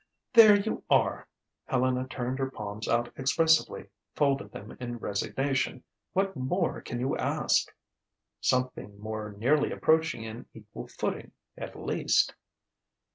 "There 0.33 0.55
you 0.59 0.81
are!" 0.89 1.27
Helena 1.65 2.07
turned 2.07 2.39
her 2.39 2.49
palms 2.49 2.87
out 2.87 3.13
expressively; 3.17 3.89
folded 4.15 4.51
them 4.51 4.75
in 4.79 4.97
resignation. 4.97 5.83
"What 6.13 6.35
more 6.35 6.81
can 6.81 6.99
you 6.99 7.15
ask?" 7.17 7.67
"Something 8.39 8.99
more 8.99 9.33
nearly 9.37 9.71
approaching 9.71 10.25
an 10.25 10.47
equal 10.55 10.87
footing, 10.87 11.33
at 11.55 11.79
least." 11.79 12.33